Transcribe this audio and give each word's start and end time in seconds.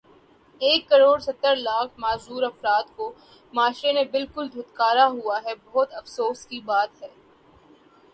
ایک 0.61 0.87
کڑوڑ 0.89 1.17
ستر 1.19 1.55
لاکھ 1.57 1.99
معذور 1.99 2.43
افراد 2.43 2.85
کو 2.95 3.11
معاشرے 3.53 3.91
نے 3.93 4.03
بلکل 4.11 4.47
دھتکارا 4.53 5.05
ہوا 5.09 5.39
ہے 5.45 5.53
بہت 5.65 5.93
افسوس 5.93 6.45
کی 6.45 6.59
بات 6.65 7.01
ہے 7.01 7.09